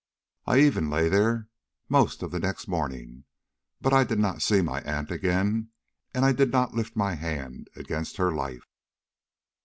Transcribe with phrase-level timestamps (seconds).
[0.47, 1.47] I even lay there
[1.87, 3.25] most of the next morning;
[3.79, 5.69] but I did not see my aunt again,
[6.11, 8.67] and I did not lift my hand against her life."